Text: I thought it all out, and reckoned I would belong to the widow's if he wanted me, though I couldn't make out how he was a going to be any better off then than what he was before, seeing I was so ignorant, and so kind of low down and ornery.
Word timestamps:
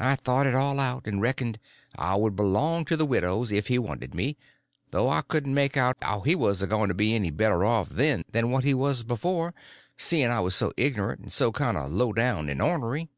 I 0.00 0.16
thought 0.16 0.48
it 0.48 0.56
all 0.56 0.80
out, 0.80 1.06
and 1.06 1.22
reckoned 1.22 1.60
I 1.94 2.16
would 2.16 2.34
belong 2.34 2.84
to 2.86 2.96
the 2.96 3.06
widow's 3.06 3.52
if 3.52 3.68
he 3.68 3.78
wanted 3.78 4.12
me, 4.12 4.36
though 4.90 5.08
I 5.08 5.20
couldn't 5.22 5.54
make 5.54 5.76
out 5.76 5.96
how 6.02 6.22
he 6.22 6.34
was 6.34 6.60
a 6.60 6.66
going 6.66 6.88
to 6.88 6.92
be 6.94 7.14
any 7.14 7.30
better 7.30 7.64
off 7.64 7.88
then 7.90 8.24
than 8.32 8.50
what 8.50 8.64
he 8.64 8.74
was 8.74 9.04
before, 9.04 9.54
seeing 9.96 10.28
I 10.28 10.40
was 10.40 10.56
so 10.56 10.72
ignorant, 10.76 11.20
and 11.20 11.32
so 11.32 11.52
kind 11.52 11.76
of 11.76 11.92
low 11.92 12.12
down 12.12 12.48
and 12.48 12.60
ornery. 12.60 13.08